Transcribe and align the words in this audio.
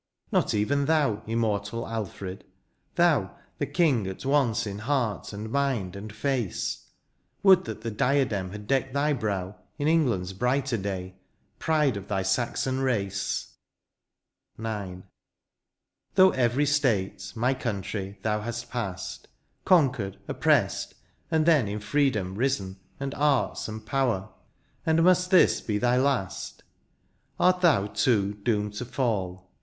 Not 0.31 0.55
even 0.55 0.85
thou, 0.85 1.21
immortal 1.27 1.87
Alfred,— 1.87 2.43
thou. 2.95 3.37
The 3.59 3.67
king 3.67 4.07
at 4.07 4.25
once 4.25 4.65
in 4.65 4.79
heart, 4.79 5.31
and 5.31 5.51
mind, 5.51 5.95
and 5.95 6.11
face; 6.11 6.87
Would 7.43 7.65
that 7.65 7.81
the 7.81 7.91
diadem 7.91 8.49
had 8.49 8.65
decked 8.65 8.95
thy 8.95 9.13
brow 9.13 9.57
In 9.77 9.87
England's 9.87 10.33
brighter 10.33 10.77
day, 10.77 11.17
pride 11.59 11.97
of 11.97 12.07
thy 12.07 12.23
Saxon 12.23 12.79
rac^. 12.79 13.45
IX. 14.57 15.03
Through 16.15 16.33
every 16.33 16.65
state, 16.65 17.33
my 17.35 17.53
country, 17.53 18.17
thou 18.23 18.41
hast 18.41 18.71
past. 18.71 19.27
Conquered, 19.65 20.17
oppressed, 20.27 20.95
and 21.29 21.45
then 21.45 21.67
in 21.67 21.79
freedom 21.79 22.33
risen. 22.33 22.79
And 22.99 23.13
arts 23.13 23.67
and 23.67 23.85
power— 23.85 24.29
and 24.83 25.03
must 25.03 25.29
this 25.29 25.61
be 25.61 25.77
thy 25.77 25.97
last? 25.97 26.63
Art 27.39 27.61
thou, 27.61 27.85
too, 27.85 28.33
doomed 28.33 28.73
to 28.77 28.85
fall 28.85 29.47